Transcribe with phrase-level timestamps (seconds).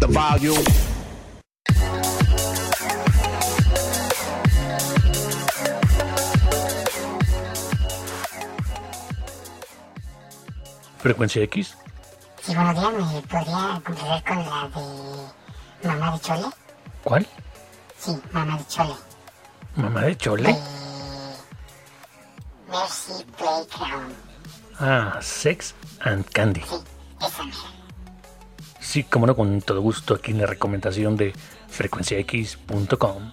[0.00, 0.64] the volume.
[10.98, 11.76] Frecuencia X.
[12.42, 14.70] Sí, buenos días, ¿me podría complacer con la
[15.82, 16.46] de Mamá de Chole?
[17.04, 17.26] ¿Cuál?
[17.98, 18.94] Sí, Mamá de Chole.
[19.76, 20.42] Mamá de Chole.
[20.42, 20.58] De
[22.70, 24.14] Mercy Playground.
[24.78, 26.62] Ah, Sex and Candy.
[26.62, 26.76] Sí,
[27.20, 27.79] esa mera.
[28.90, 31.32] Sí, como no, con todo gusto aquí en la recomendación de
[31.68, 33.30] frecuenciax.com.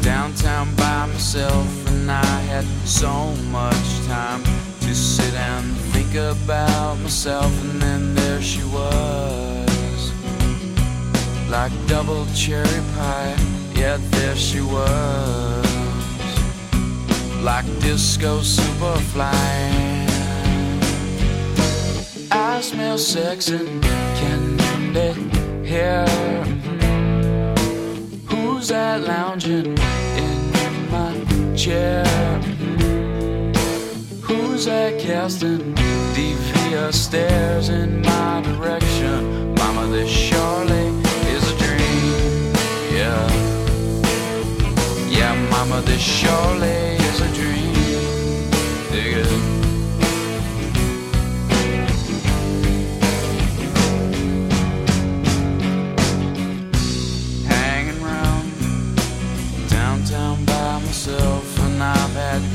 [0.00, 4.44] downtown by myself, and I had so much time
[4.80, 7.50] to sit and think about myself.
[7.64, 10.12] And then there she was,
[11.50, 13.34] like double cherry pie.
[13.74, 15.57] Yeah, there she was,
[17.42, 19.32] like disco superfly.
[22.30, 23.82] I smell sex and
[24.16, 25.12] candy
[25.66, 26.06] here.
[28.26, 29.78] Who's that lounging
[30.24, 32.04] in my chair?
[34.22, 35.74] Who's that casting
[36.14, 39.54] devious stares in my direction?
[39.54, 40.88] Mama, this surely
[41.34, 42.52] is a dream.
[42.92, 43.28] Yeah.
[45.08, 46.47] Yeah, mama, this surely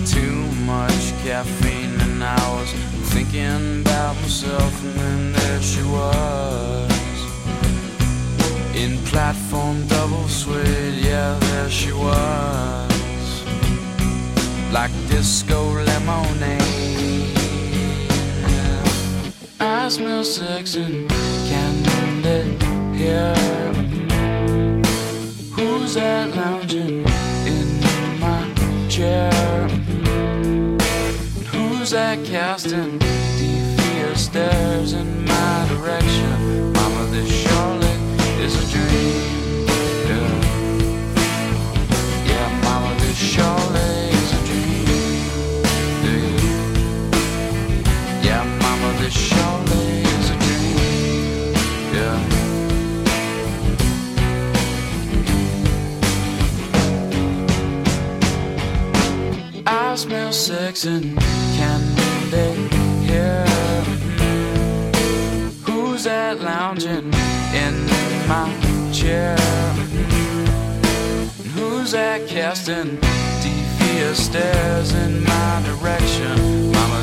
[0.06, 2.72] too much caffeine, and I was
[3.14, 6.92] thinking about myself, and then there she was
[8.76, 13.44] in platform double suede, yeah, there she was,
[14.72, 16.62] like disco lemonade.
[19.60, 21.10] I smell sex and
[21.48, 22.58] candy
[22.98, 23.43] here.
[31.94, 36.74] That casting devious stares in my direction?
[36.74, 37.96] Mama, this surely
[38.42, 39.68] is a dream.
[40.10, 40.30] Yeah,
[42.26, 43.53] yeah Mama, this surely
[60.34, 61.16] sex and
[61.56, 62.68] candy
[63.06, 63.46] here.
[65.64, 67.14] Who's that lounging
[67.54, 67.86] in
[68.28, 68.52] my
[68.92, 69.38] chair?
[71.54, 73.00] Who's that casting
[73.44, 76.72] devious stares in my direction?
[76.72, 77.03] Mama,